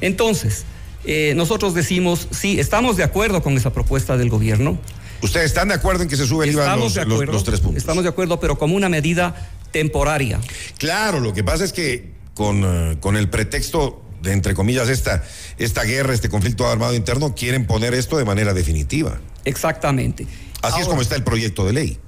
Entonces, 0.00 0.64
eh, 1.04 1.32
nosotros 1.36 1.74
decimos, 1.74 2.28
sí, 2.30 2.60
estamos 2.60 2.96
de 2.96 3.04
acuerdo 3.04 3.42
con 3.42 3.56
esa 3.56 3.72
propuesta 3.72 4.16
del 4.16 4.28
gobierno. 4.28 4.78
¿Ustedes 5.22 5.46
están 5.46 5.68
de 5.68 5.74
acuerdo 5.74 6.02
en 6.02 6.08
que 6.08 6.16
se 6.16 6.26
sube 6.26 6.44
el 6.44 6.52
IVA 6.52 6.76
los, 6.76 6.94
los, 6.96 7.44
tres 7.44 7.60
puntos? 7.60 7.78
Estamos 7.78 8.04
de 8.04 8.10
acuerdo, 8.10 8.38
pero 8.38 8.58
como 8.58 8.76
una 8.76 8.88
medida 8.88 9.50
temporaria. 9.72 10.38
Claro, 10.78 11.20
lo 11.20 11.32
que 11.32 11.42
pasa 11.42 11.64
es 11.64 11.72
que 11.72 12.12
con, 12.34 12.62
eh, 12.64 12.96
con 13.00 13.16
el 13.16 13.28
pretexto 13.28 14.02
de, 14.22 14.32
entre 14.32 14.54
comillas, 14.54 14.88
esta, 14.88 15.24
esta 15.58 15.84
guerra, 15.84 16.14
este 16.14 16.28
conflicto 16.28 16.66
armado 16.66 16.94
interno, 16.94 17.34
quieren 17.34 17.66
poner 17.66 17.94
esto 17.94 18.16
de 18.16 18.24
manera 18.24 18.54
definitiva. 18.54 19.18
Exactamente. 19.44 20.26
Así 20.62 20.80
es 20.80 20.88
como 20.88 21.02
está 21.02 21.16
el 21.16 21.24
proyecto 21.24 21.64
de 21.66 21.72
ley. 21.72 21.98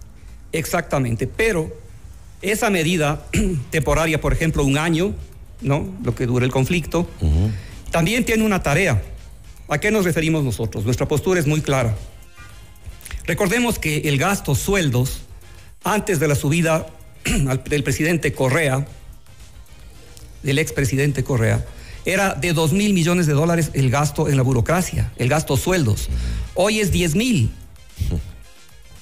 Exactamente, 0.52 1.26
pero 1.26 1.72
esa 2.42 2.70
medida 2.70 3.24
temporaria, 3.70 4.20
por 4.20 4.32
ejemplo, 4.32 4.64
un 4.64 4.78
año, 4.78 5.14
¿no? 5.60 5.88
Lo 6.02 6.14
que 6.14 6.26
dure 6.26 6.44
el 6.44 6.52
conflicto, 6.52 7.08
también 7.90 8.24
tiene 8.24 8.44
una 8.44 8.62
tarea. 8.62 9.02
¿A 9.68 9.78
qué 9.78 9.90
nos 9.90 10.04
referimos 10.04 10.42
nosotros? 10.42 10.84
Nuestra 10.84 11.06
postura 11.06 11.38
es 11.38 11.46
muy 11.46 11.60
clara. 11.60 11.94
Recordemos 13.24 13.78
que 13.78 13.98
el 14.08 14.18
gasto 14.18 14.56
sueldos 14.56 15.20
antes 15.84 16.18
de 16.18 16.26
la 16.26 16.34
subida 16.34 16.86
del 17.68 17.84
presidente 17.84 18.32
Correa, 18.32 18.86
del 20.42 20.58
expresidente 20.58 21.22
Correa, 21.22 21.64
era 22.04 22.34
de 22.34 22.52
2 22.52 22.72
mil 22.72 22.92
millones 22.92 23.26
de 23.26 23.32
dólares 23.32 23.70
el 23.74 23.90
gasto 23.90 24.28
en 24.28 24.36
la 24.36 24.42
burocracia, 24.42 25.12
el 25.16 25.28
gasto 25.28 25.56
sueldos. 25.56 26.08
Hoy 26.54 26.80
es 26.80 26.90
10 26.92 27.14
mil. 27.14 27.50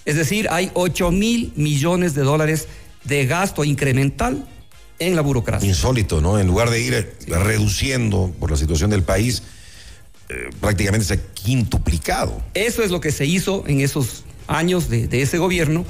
Es 0.05 0.17
decir, 0.17 0.49
hay 0.51 0.71
8 0.75 1.11
mil 1.11 1.53
millones 1.57 2.15
de 2.15 2.23
dólares 2.23 2.69
de 3.05 3.27
gasto 3.27 3.65
incremental 3.65 4.47
en 4.99 5.15
la 5.15 5.23
burocracia. 5.23 5.69
Insólito, 5.69 6.21
¿no? 6.21 6.39
En 6.39 6.47
lugar 6.47 6.71
de 6.71 6.81
ir 6.81 7.17
reduciendo 7.27 8.33
por 8.39 8.51
la 8.51 8.57
situación 8.57 8.91
del 8.91 9.03
país, 9.03 9.43
eh, 10.29 10.51
prácticamente 10.61 11.07
se 11.07 11.15
ha 11.15 11.33
quintuplicado. 11.35 12.43
Eso 12.55 12.83
es 12.83 12.91
lo 12.91 13.01
que 13.01 13.13
se 13.13 13.27
hizo 13.27 13.65
en 13.67 13.81
esos 13.81 14.25
años 14.47 14.89
de, 14.89 15.07
de 15.09 15.23
ese 15.23 15.39
gobierno 15.39 15.85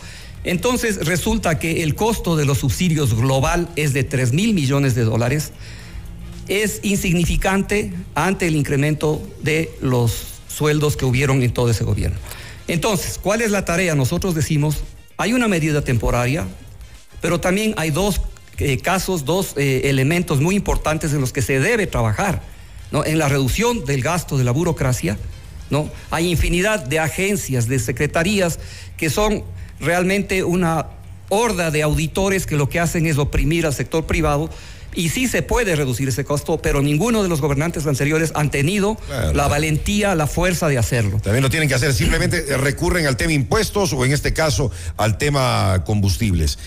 entonces 0.45 1.05
resulta 1.05 1.59
que 1.59 1.83
el 1.83 1.95
costo 1.95 2.37
de 2.37 2.45
los 2.45 2.59
subsidios 2.59 3.15
global 3.15 3.69
es 3.77 3.93
de 3.93 4.05
3 4.05 4.33
mil 4.33 4.55
millones 4.55 4.95
de 4.95 5.05
dólares. 5.05 5.51
Es 6.49 6.81
insignificante 6.83 7.93
ante 8.15 8.47
el 8.47 8.57
incremento 8.57 9.23
de 9.43 9.71
los 9.81 10.41
sueldos 10.49 10.97
que 10.97 11.05
hubieron 11.05 11.43
en 11.43 11.53
todo 11.53 11.71
ese 11.71 11.85
gobierno. 11.85 12.19
Entonces, 12.67 13.19
¿cuál 13.23 13.43
es 13.43 13.51
la 13.51 13.65
tarea? 13.65 13.95
Nosotros 13.95 14.35
decimos, 14.35 14.79
hay 15.17 15.33
una 15.33 15.49
medida 15.49 15.83
temporaria, 15.83 16.47
pero 17.21 17.41
también 17.41 17.75
hay 17.77 17.91
dos 17.91 18.21
eh, 18.59 18.79
casos, 18.79 19.25
dos 19.25 19.55
eh, 19.57 19.83
elementos 19.85 20.41
muy 20.41 20.57
importantes 20.57 21.13
en 21.13 21.21
los 21.21 21.33
que 21.33 21.43
se 21.43 21.61
debe 21.61 21.87
trabajar, 21.87 22.43
¿no? 22.91 23.05
En 23.05 23.19
la 23.19 23.29
reducción 23.29 23.85
del 23.85 24.03
gasto 24.03 24.37
de 24.37 24.45
la 24.45 24.51
burocracia, 24.51 25.17
¿no? 25.71 25.91
Hay 26.11 26.29
infinidad 26.31 26.81
de 26.81 26.99
agencias, 26.99 27.69
de 27.69 27.79
secretarías 27.79 28.59
que 28.97 29.11
son 29.11 29.45
realmente 29.81 30.43
una 30.43 30.87
horda 31.29 31.71
de 31.71 31.83
auditores 31.83 32.47
que 32.47 32.57
lo 32.57 32.69
que 32.69 32.81
hacen 32.81 33.07
es 33.07 33.19
oprimir 33.19 33.67
al 33.67 33.75
sector 33.75 34.07
privado 34.07 34.51
y 34.99 35.11
sí 35.11 35.29
se 35.29 35.43
puede 35.43 35.77
reducir 35.77 36.09
ese 36.09 36.25
costo, 36.25 36.59
pero 36.59 36.83
ninguno 36.83 37.23
de 37.23 37.29
los 37.29 37.41
gobernantes 37.41 37.87
anteriores 37.87 38.33
han 38.35 38.51
tenido 38.51 38.99
la 39.33 39.47
valentía, 39.47 40.17
la 40.17 40.27
fuerza 40.27 40.67
de 40.67 40.77
hacerlo. 40.77 41.21
También 41.23 41.45
lo 41.45 41.51
tienen 41.51 41.69
que 41.69 41.77
hacer, 41.77 41.95
simplemente 41.95 42.57
recurren 42.57 43.07
al 43.07 43.17
tema 43.17 43.33
impuestos 43.33 43.93
o 43.93 44.05
en 44.05 44.13
este 44.13 44.33
caso 44.33 44.73
al 44.97 45.17
tema 45.17 45.85
combustibles. 45.87 46.59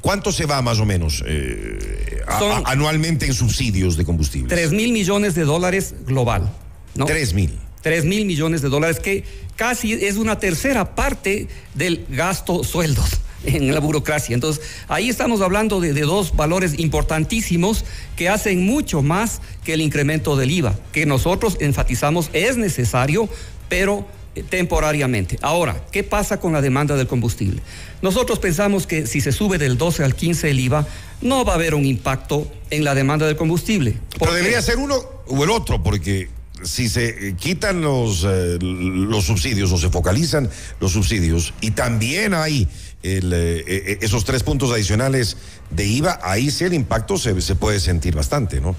¿Cuánto 0.00 0.32
se 0.32 0.46
va 0.46 0.62
más 0.62 0.80
o 0.80 0.86
menos 0.86 1.22
eh, 1.26 2.22
anualmente 2.64 3.26
en 3.26 3.34
subsidios 3.34 3.98
de 3.98 4.06
combustibles? 4.06 4.48
Tres 4.48 4.72
mil 4.72 4.92
millones 4.92 5.34
de 5.34 5.44
dólares 5.44 5.94
global. 6.06 6.50
¿no? 6.94 7.04
Tres 7.04 7.34
mil. 7.34 7.58
Tres 7.82 8.06
mil 8.06 8.24
millones 8.24 8.62
de 8.62 8.70
dólares, 8.70 9.00
que 9.00 9.22
casi 9.54 9.92
es 9.92 10.16
una 10.16 10.38
tercera 10.38 10.94
parte 10.94 11.48
del 11.74 12.06
gasto 12.08 12.64
sueldos 12.64 13.20
en 13.46 13.72
la 13.72 13.80
burocracia. 13.80 14.34
Entonces, 14.34 14.62
ahí 14.88 15.08
estamos 15.08 15.40
hablando 15.40 15.80
de, 15.80 15.92
dos 15.92 16.36
valores 16.36 16.78
importantísimos 16.78 17.84
que 18.16 18.28
hacen 18.28 18.64
mucho 18.64 19.02
más 19.02 19.40
que 19.64 19.74
el 19.74 19.80
incremento 19.80 20.36
del 20.36 20.50
IVA, 20.50 20.74
que 20.92 21.06
nosotros 21.06 21.56
enfatizamos 21.60 22.30
es 22.32 22.56
necesario, 22.56 23.28
pero 23.68 24.06
eh, 24.34 24.42
temporariamente. 24.42 25.38
Ahora, 25.42 25.84
¿qué 25.90 26.04
pasa 26.04 26.38
con 26.38 26.52
la 26.52 26.60
demanda 26.60 26.96
del 26.96 27.06
combustible? 27.06 27.62
Nosotros 28.02 28.38
pensamos 28.38 28.86
que 28.86 29.06
si 29.06 29.20
se 29.20 29.32
sube 29.32 29.58
del 29.58 29.78
12 29.78 30.04
al 30.04 30.14
15 30.14 30.50
el 30.50 30.60
IVA, 30.60 30.86
no 31.22 31.44
va 31.44 31.52
a 31.52 31.56
haber 31.56 31.74
un 31.74 31.86
impacto 31.86 32.50
en 32.70 32.84
la 32.84 32.94
demanda 32.94 33.26
del 33.26 33.36
combustible. 33.36 33.96
Pero 34.18 34.34
debería 34.34 34.60
ser 34.62 34.76
uno 34.76 34.96
o 35.26 35.42
el 35.42 35.50
otro, 35.50 35.82
porque 35.82 36.28
si 36.62 36.88
se 36.88 37.34
quitan 37.36 37.80
los, 37.80 38.24
eh, 38.24 38.58
los 38.60 39.24
subsidios 39.24 39.72
o 39.72 39.78
se 39.78 39.90
focalizan 39.90 40.48
los 40.80 40.92
subsidios 40.92 41.52
y 41.60 41.72
también 41.72 42.34
hay 42.34 42.68
eh, 43.06 43.64
eh, 43.66 43.98
esos 44.00 44.24
tres 44.24 44.42
puntos 44.42 44.72
adicionales 44.72 45.36
de 45.70 45.86
IVA, 45.86 46.18
ahí 46.22 46.50
sí 46.50 46.64
el 46.64 46.74
impacto 46.74 47.16
se, 47.16 47.40
se 47.40 47.54
puede 47.54 47.78
sentir 47.78 48.14
bastante, 48.14 48.60
¿no? 48.60 48.74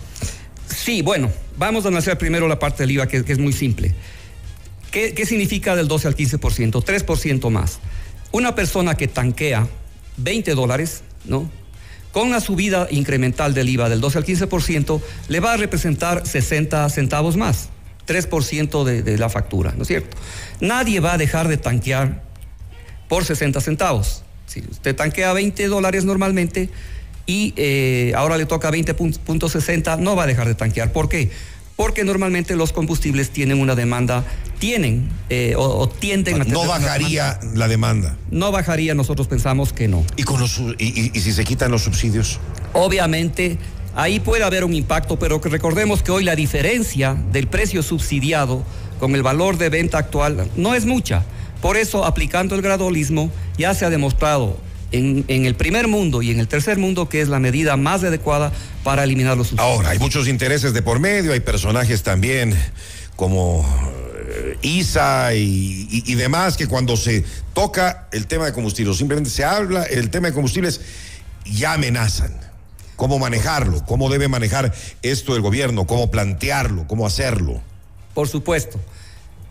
Sí, 0.67 1.01
bueno, 1.01 1.31
vamos 1.57 1.85
a 1.85 1.87
analizar 1.87 2.17
primero 2.17 2.47
la 2.47 2.59
parte 2.59 2.83
del 2.83 2.91
IVA, 2.91 3.07
que, 3.07 3.23
es 3.25 3.39
muy 3.39 3.53
simple. 3.53 3.93
¿Qué, 4.91 5.13
¿Qué, 5.13 5.25
significa 5.25 5.75
del 5.75 5.87
12 5.87 6.09
al 6.09 6.15
15%? 6.15 6.83
3% 6.83 7.49
más. 7.49 7.79
Una 8.31 8.53
persona 8.55 8.95
que 8.95 9.07
tanquea 9.07 9.67
20 10.17 10.55
dólares, 10.55 11.03
¿no? 11.25 11.49
Con 12.11 12.31
la 12.31 12.41
subida 12.41 12.87
incremental 12.89 13.53
del 13.53 13.69
IVA 13.69 13.89
del 13.89 14.01
12 14.01 14.17
al 14.17 14.25
15%, 14.25 15.01
le 15.29 15.39
va 15.39 15.53
a 15.53 15.57
representar 15.57 16.25
60 16.27 16.89
centavos 16.89 17.37
más, 17.37 17.69
3% 18.07 18.83
de, 18.83 19.03
de 19.03 19.17
la 19.17 19.29
factura, 19.29 19.73
¿no 19.75 19.83
es 19.83 19.87
cierto? 19.87 20.17
Nadie 20.59 20.99
va 20.99 21.13
a 21.13 21.17
dejar 21.17 21.47
de 21.47 21.57
tanquear 21.57 22.26
por 23.07 23.25
60 23.25 23.61
centavos. 23.61 24.23
Si 24.45 24.61
usted 24.61 24.95
tanquea 24.95 25.33
20 25.33 25.67
dólares 25.67 26.05
normalmente 26.05 26.69
y 27.25 27.53
eh, 27.57 28.13
ahora 28.15 28.37
le 28.37 28.45
toca 28.45 28.71
20.60, 28.71 29.99
no 29.99 30.15
va 30.15 30.23
a 30.23 30.27
dejar 30.27 30.47
de 30.47 30.55
tanquear. 30.55 30.91
¿Por 30.91 31.09
qué? 31.09 31.29
Porque 31.75 32.03
normalmente 32.03 32.55
los 32.55 32.73
combustibles 32.73 33.29
tienen 33.29 33.59
una 33.59 33.75
demanda, 33.75 34.23
tienen 34.57 35.09
eh, 35.29 35.53
o, 35.57 35.87
tienden 35.87 36.41
a 36.41 36.45
tener. 36.45 36.53
No 36.53 36.65
bajaría 36.65 37.39
la 37.53 37.67
demanda. 37.67 38.17
No 38.31 38.51
bajaría, 38.51 38.95
nosotros 38.95 39.27
pensamos 39.27 39.73
que 39.73 39.87
no. 39.87 40.03
¿Y, 40.15 40.23
con 40.23 40.39
los, 40.39 40.59
y, 40.79 41.11
y 41.15 41.21
si 41.21 41.33
se 41.33 41.43
quitan 41.43 41.69
los 41.69 41.83
subsidios? 41.83 42.39
Obviamente 42.73 43.57
ahí 43.95 44.19
puede 44.19 44.43
haber 44.43 44.63
un 44.63 44.73
impacto, 44.73 45.19
pero 45.19 45.41
que 45.41 45.49
recordemos 45.49 46.01
que 46.01 46.11
hoy 46.11 46.23
la 46.23 46.35
diferencia 46.35 47.15
del 47.31 47.47
precio 47.47 47.83
subsidiado 47.83 48.63
con 48.99 49.13
el 49.15 49.23
valor 49.23 49.57
de 49.57 49.69
venta 49.69 49.97
actual 49.97 50.49
no 50.55 50.73
es 50.73 50.85
mucha. 50.85 51.25
Por 51.61 51.77
eso, 51.77 52.05
aplicando 52.05 52.55
el 52.55 52.61
gradualismo, 52.61 53.31
ya 53.57 53.73
se 53.73 53.85
ha 53.85 53.89
demostrado 53.89 54.57
en, 54.91 55.25
el 55.27 55.55
primer 55.55 55.87
mundo 55.87 56.21
y 56.21 56.31
en 56.31 56.39
el 56.39 56.47
tercer 56.47 56.77
mundo 56.77 57.09
que 57.09 57.21
es 57.21 57.27
la 57.27 57.39
medida 57.39 57.75
más 57.77 58.03
adecuada 58.03 58.51
para 58.83 59.03
eliminar 59.03 59.37
los 59.37 59.47
subsidios. 59.47 59.75
Ahora, 59.75 59.89
hay 59.89 59.99
muchos 59.99 60.27
intereses 60.27 60.73
de 60.73 60.81
por 60.81 60.99
medio, 60.99 61.33
hay 61.33 61.39
personajes 61.39 62.03
también 62.03 62.55
como 63.15 63.65
eh, 64.27 64.57
ISA 64.61 65.33
y, 65.33 65.87
y, 65.89 66.15
demás 66.15 66.55
que 66.55 66.67
cuando 66.67 66.95
se 66.95 67.25
toca 67.53 68.07
el 68.11 68.27
tema 68.27 68.45
de 68.45 68.53
combustibles, 68.53 68.97
simplemente 68.97 69.29
se 69.29 69.43
habla 69.43 69.83
el 69.83 70.09
tema 70.09 70.27
de 70.27 70.33
combustibles, 70.33 70.81
ya 71.45 71.73
amenazan. 71.73 72.47
¿Cómo 72.95 73.19
manejarlo? 73.19 73.85
¿Cómo 73.85 74.09
debe 74.09 74.27
manejar 74.27 74.73
esto 75.03 75.35
el 75.35 75.41
gobierno? 75.41 75.85
¿Cómo 75.85 76.09
plantearlo? 76.09 76.87
¿Cómo 76.87 77.05
hacerlo? 77.05 77.61
Por 78.15 78.27
supuesto. 78.27 78.79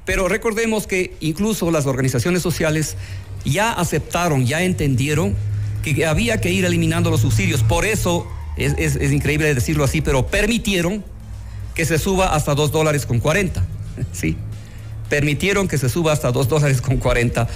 Pero 0.06 0.28
recordemos 0.28 0.86
que 0.86 1.14
incluso 1.20 1.70
las 1.70 1.84
organizaciones 1.84 2.40
sociales 2.40 2.96
ya 3.44 3.72
aceptaron, 3.72 4.46
ya 4.46 4.62
entendieron 4.62 5.34
que 5.82 6.06
había 6.06 6.40
que 6.40 6.50
ir 6.50 6.64
eliminando 6.64 7.10
los 7.10 7.20
subsidios. 7.20 7.62
Por 7.62 7.84
eso, 7.84 8.26
es, 8.56 8.96
increíble 9.12 9.52
decirlo 9.52 9.84
así, 9.84 10.00
pero 10.00 10.28
permitieron 10.28 11.04
que 11.74 11.84
se 11.84 11.98
suba 11.98 12.34
hasta 12.34 12.54
dos 12.54 12.72
dólares 12.72 13.04
con 13.04 13.18
40. 13.18 13.66
¿sí? 14.12 14.36
Permitieron 15.10 15.68
que 15.68 15.76
se 15.76 15.88
suba 15.88 16.12
hasta 16.12 16.30
dos 16.32 16.48
dólares 16.48 16.80
con 16.80 16.96
40, 16.98 17.48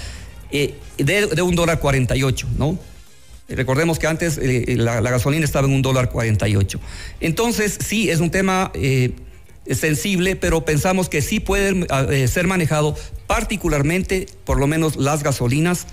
eh, 0.50 0.74
de, 0.98 1.42
un 1.42 1.54
dólar 1.54 1.78
48, 1.78 2.48
¿no? 2.58 2.78
Recordemos 3.48 3.98
que 3.98 4.06
antes 4.06 4.38
eh, 4.38 4.76
la, 4.76 5.00
gasolina 5.00 5.44
estaba 5.44 5.66
en 5.66 5.74
un 5.74 5.82
dólar 5.82 6.10
48. 6.10 6.80
Entonces, 7.20 7.78
sí, 7.84 8.10
es 8.10 8.20
un 8.20 8.30
tema 8.30 8.70
eh, 8.74 9.12
sensible, 9.78 10.36
pero 10.36 10.64
pensamos 10.64 11.08
que 11.08 11.22
sí 11.22 11.40
puede 11.40 11.86
eh, 12.10 12.28
ser 12.28 12.46
manejado 12.46 12.96
particularmente, 13.26 14.26
por 14.44 14.58
lo 14.58 14.66
menos 14.66 14.96
las 14.96 15.22
gasolinas 15.22 15.86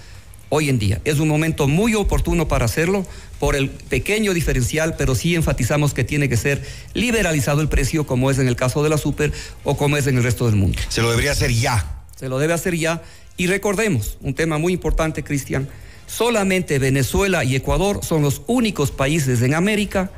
hoy 0.49 0.69
en 0.69 0.79
día. 0.79 1.01
Es 1.03 1.19
un 1.19 1.27
momento 1.27 1.67
muy 1.67 1.93
oportuno 1.95 2.47
para 2.47 2.65
hacerlo 2.65 3.05
por 3.39 3.55
el 3.55 3.69
pequeño 3.69 4.33
diferencial, 4.33 4.95
pero 4.97 5.15
sí 5.15 5.35
enfatizamos 5.35 5.93
que 5.93 6.03
tiene 6.03 6.29
que 6.29 6.37
ser 6.37 6.65
liberalizado 6.93 7.61
el 7.61 7.69
precio, 7.69 8.07
como 8.07 8.31
es 8.31 8.39
en 8.39 8.47
el 8.47 8.55
caso 8.55 8.83
de 8.83 8.89
la 8.89 8.97
super 8.97 9.31
o 9.63 9.77
como 9.77 9.97
es 9.97 10.07
en 10.07 10.17
el 10.17 10.23
resto 10.23 10.45
del 10.45 10.55
mundo. 10.55 10.79
Se 10.89 11.01
lo 11.01 11.09
debería 11.09 11.31
hacer 11.31 11.51
ya. 11.51 12.03
Se 12.15 12.29
lo 12.29 12.39
debe 12.39 12.53
hacer 12.53 12.75
ya. 12.75 13.03
Y 13.35 13.47
recordemos, 13.47 14.17
un 14.21 14.33
tema 14.33 14.57
muy 14.57 14.73
importante, 14.73 15.23
Cristian, 15.23 15.69
solamente 16.07 16.79
Venezuela 16.79 17.43
y 17.43 17.55
Ecuador 17.55 17.99
son 18.03 18.23
los 18.23 18.41
únicos 18.47 18.91
países 18.91 19.41
en 19.41 19.53
América 19.53 20.09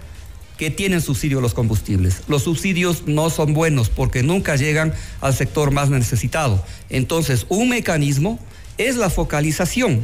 que 0.60 0.70
tienen 0.70 1.00
subsidio 1.00 1.40
a 1.40 1.42
los 1.42 1.54
combustibles. 1.54 2.24
Los 2.28 2.44
subsidios 2.44 3.04
no 3.08 3.30
son 3.30 3.54
buenos 3.54 3.90
porque 3.90 4.24
nunca 4.24 4.58
llegan 4.58 4.94
al 5.22 5.34
sector 5.34 5.72
más 5.72 5.90
necesitado. 5.90 6.62
Entonces, 6.90 7.46
un 7.48 7.70
mecanismo 7.70 8.38
es 8.78 8.98
la 8.98 9.10
focalización, 9.10 10.04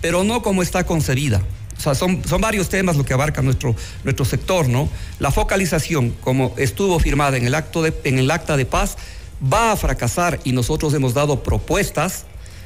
pero 0.00 0.24
no 0.24 0.40
como 0.40 0.62
está 0.62 0.84
concebida. 0.84 1.42
O 1.76 1.80
sea, 1.82 1.94
son, 1.94 2.26
son 2.26 2.40
varios 2.40 2.70
temas 2.70 2.96
lo 2.96 3.04
que 3.04 3.12
abarca 3.12 3.42
nuestro, 3.42 3.76
nuestro 4.02 4.24
sector, 4.24 4.70
¿no? 4.70 4.88
La 5.18 5.30
focalización, 5.30 6.14
como 6.22 6.54
estuvo 6.56 6.98
firmada 6.98 7.36
en 7.36 7.44
el, 7.44 7.54
acto 7.54 7.82
de, 7.82 7.92
en 8.04 8.18
el 8.18 8.30
acta 8.30 8.56
de 8.56 8.64
paz, 8.64 8.96
va 9.52 9.72
a 9.72 9.76
fracasar 9.76 10.40
y 10.44 10.52
nosotros 10.52 10.94
hemos 10.94 11.12
dado 11.12 11.42
propuestas 11.42 12.24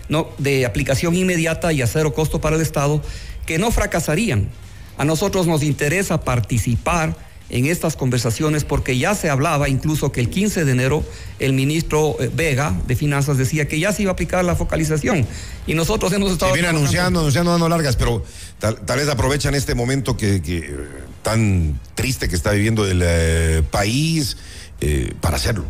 ¿no? 0.08 0.28
de 0.38 0.66
aplicación 0.66 1.16
inmediata 1.16 1.72
y 1.72 1.82
a 1.82 1.88
cero 1.88 2.14
costo 2.14 2.40
para 2.40 2.54
el 2.54 2.62
Estado 2.62 3.02
que 3.44 3.58
no 3.58 3.72
fracasarían. 3.72 4.50
A 4.98 5.04
nosotros 5.04 5.46
nos 5.46 5.62
interesa 5.62 6.22
participar 6.22 7.16
en 7.50 7.66
estas 7.66 7.96
conversaciones 7.96 8.64
porque 8.64 8.96
ya 8.96 9.14
se 9.14 9.28
hablaba 9.28 9.68
incluso 9.68 10.12
que 10.12 10.20
el 10.20 10.30
15 10.30 10.64
de 10.64 10.72
enero 10.72 11.04
el 11.38 11.52
ministro 11.52 12.16
eh, 12.18 12.30
Vega 12.34 12.74
de 12.86 12.96
Finanzas 12.96 13.36
decía 13.36 13.68
que 13.68 13.78
ya 13.78 13.92
se 13.92 14.02
iba 14.02 14.10
a 14.10 14.14
aplicar 14.14 14.44
la 14.44 14.56
focalización. 14.56 15.26
Y 15.66 15.74
nosotros 15.74 16.12
hemos 16.12 16.32
estado... 16.32 16.52
Se 16.52 16.60
viene 16.60 16.68
anunciando, 16.68 17.20
anunciando, 17.20 17.52
dando 17.52 17.68
largas, 17.68 17.96
pero 17.96 18.24
tal, 18.58 18.78
vez 18.96 19.08
aprovechan 19.08 19.54
este 19.54 19.74
momento 19.74 20.16
que, 20.16 20.40
que, 20.40 20.74
tan 21.22 21.78
triste 21.94 22.28
que 22.28 22.36
está 22.36 22.52
viviendo 22.52 22.86
el 22.86 23.02
eh, 23.04 23.62
país 23.70 24.36
eh, 24.80 25.12
para 25.20 25.36
hacerlo. 25.36 25.64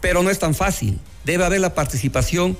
Pero 0.00 0.22
no 0.22 0.30
es 0.30 0.38
tan 0.38 0.54
fácil, 0.54 0.98
debe 1.24 1.44
haber 1.44 1.60
la 1.60 1.74
participación 1.74 2.56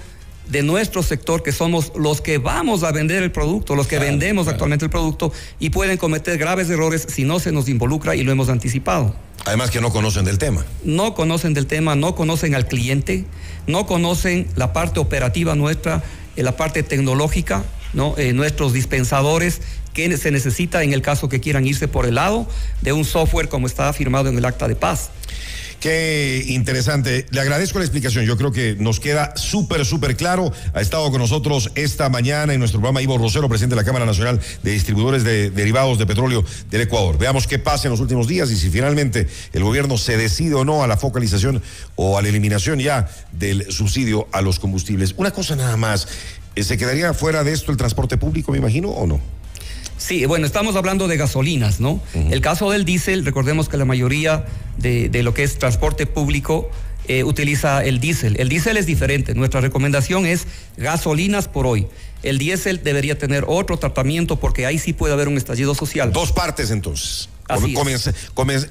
de 0.49 0.63
nuestro 0.63 1.03
sector, 1.03 1.43
que 1.43 1.53
somos 1.53 1.93
los 1.97 2.21
que 2.21 2.39
vamos 2.39 2.83
a 2.83 2.93
vender 2.93 3.23
el 3.23 3.33
producto, 3.33 3.75
los 3.75 3.87
que 3.87 3.99
vendemos 3.99 4.49
actualmente 4.49 4.85
el 4.85 4.91
producto, 4.91 5.33
y 5.59 5.71
pueden 5.71 5.97
cometer 5.97 6.39
graves 6.39 6.71
errores 6.71 7.07
si 7.09 7.25
no 7.25 7.39
se 7.39 7.53
nos 7.53 7.69
involucra 7.69 8.15
y 8.15 8.23
lo 8.23 8.33
hemos 8.33 8.49
anticipado. 8.49 9.15
Además 9.45 9.71
que 9.71 9.81
no 9.81 9.91
conocen 9.91 10.25
del 10.25 10.39
tema. 10.39 10.65
No 10.83 11.15
conocen 11.15 11.55
del 11.55 11.67
tema, 11.67 11.95
no 11.95 12.15
conocen 12.15 12.55
al 12.55 12.67
cliente, 12.67 13.25
no 13.67 13.87
conocen 13.87 14.49
la 14.57 14.73
parte 14.73 14.99
operativa 14.99 15.55
nuestra, 15.55 16.03
eh, 16.35 16.43
la 16.43 16.57
parte 16.57 16.83
tecnológica, 16.83 17.65
¿no? 17.93 18.15
Eh, 18.19 18.33
nuestros 18.33 18.73
dispensadores 18.73 19.61
que 19.95 20.15
se 20.19 20.31
necesita 20.31 20.83
en 20.83 20.93
el 20.93 21.01
caso 21.01 21.29
que 21.29 21.41
quieran 21.41 21.67
irse 21.67 21.89
por 21.89 22.07
el 22.07 22.17
lado 22.17 22.47
de 22.83 22.93
un 22.93 23.05
software 23.05 23.49
como 23.49 23.67
está 23.67 23.91
firmado 23.93 24.29
en 24.29 24.37
el 24.37 24.45
acta 24.45 24.69
de 24.69 24.77
paz. 24.77 25.11
Qué 25.81 26.45
interesante. 26.49 27.27
Le 27.31 27.41
agradezco 27.41 27.79
la 27.79 27.85
explicación. 27.85 28.25
Yo 28.25 28.37
creo 28.37 28.51
que 28.51 28.77
nos 28.79 28.99
queda 28.99 29.37
súper, 29.37 29.85
súper 29.85 30.17
claro. 30.17 30.53
Ha 30.73 30.81
estado 30.81 31.11
con 31.11 31.21
nosotros 31.21 31.71
esta 31.75 32.09
mañana 32.09 32.55
en 32.55 32.59
nuestro 32.59 32.81
programa 32.81 33.03
Ivo 33.03 33.19
Rosero, 33.19 33.49
presidente 33.49 33.75
de 33.75 33.83
la 33.83 33.85
Cámara 33.85 34.07
Nacional 34.07 34.41
de 34.63 34.71
Distribuidores 34.71 35.23
de 35.23 35.51
Derivados 35.51 35.99
de 35.99 36.07
Petróleo 36.07 36.45
del 36.71 36.81
Ecuador. 36.81 37.19
Veamos 37.19 37.47
qué 37.47 37.59
pasa 37.59 37.89
en 37.89 37.91
los 37.91 38.01
últimos 38.01 38.27
días 38.27 38.51
y 38.51 38.57
si 38.57 38.71
finalmente 38.71 39.29
el 39.53 39.65
gobierno 39.65 39.99
se 39.99 40.17
decide 40.17 40.55
o 40.55 40.65
no 40.65 40.83
a 40.83 40.87
la 40.87 40.97
focalización 40.97 41.63
o 41.95 42.17
a 42.17 42.23
la 42.23 42.29
eliminación 42.29 42.79
ya 42.79 43.09
del 43.33 43.71
subsidio 43.71 44.29
a 44.33 44.41
los 44.41 44.59
combustibles. 44.59 45.15
Una 45.17 45.31
cosa 45.31 45.57
nada 45.57 45.77
más. 45.77 46.09
¿Se 46.57 46.79
quedaría 46.79 47.13
fuera 47.13 47.45
de 47.45 47.53
esto 47.53 47.71
el 47.71 47.77
transporte 47.77 48.17
público, 48.17 48.51
me 48.51 48.59
imagino, 48.59 48.89
o 48.89 49.07
no? 49.07 49.21
Sí, 50.07 50.25
bueno, 50.25 50.47
estamos 50.47 50.77
hablando 50.77 51.09
de 51.09 51.17
gasolinas, 51.17 51.81
¿no? 51.81 52.01
El 52.15 52.41
caso 52.41 52.71
del 52.71 52.85
diésel, 52.85 53.25
recordemos 53.25 53.69
que 53.69 53.77
la 53.77 53.85
mayoría 53.85 54.47
de, 54.79 55.11
lo 55.25 55.35
que 55.35 55.43
es 55.43 55.59
transporte 55.59 56.07
público 56.07 56.71
eh, 57.09 57.25
utiliza 57.25 57.85
el 57.85 57.99
diésel. 57.99 58.37
El 58.39 58.49
diésel 58.49 58.77
es 58.77 58.87
diferente. 58.87 59.35
Nuestra 59.35 59.61
recomendación 59.61 60.25
es 60.25 60.47
gasolinas 60.77 61.49
por 61.49 61.67
hoy. 61.67 61.89
El 62.23 62.39
diésel 62.39 62.85
debería 62.85 63.19
tener 63.19 63.47
otro 63.49 63.79
tratamiento 63.79 64.39
porque 64.39 64.65
ahí 64.65 64.79
sí 64.79 64.93
puede 64.93 65.13
haber 65.13 65.27
un 65.27 65.39
estallido 65.39 65.75
social. 65.75 66.13
Dos 66.13 66.31
partes 66.31 66.71
entonces. 66.71 67.29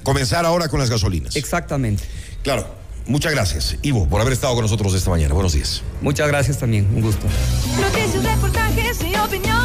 comenzar 0.04 0.46
ahora 0.46 0.68
con 0.68 0.80
las 0.80 0.88
gasolinas. 0.88 1.36
Exactamente. 1.36 2.02
Claro. 2.42 2.66
Muchas 3.08 3.30
gracias, 3.32 3.76
Ivo, 3.82 4.08
por 4.08 4.20
haber 4.20 4.32
estado 4.32 4.54
con 4.54 4.62
nosotros 4.62 4.92
esta 4.94 5.10
mañana. 5.10 5.32
Buenos 5.32 5.52
días. 5.52 5.82
Muchas 6.00 6.26
gracias 6.26 6.58
también. 6.58 6.88
Un 6.92 7.02
gusto. 7.02 7.26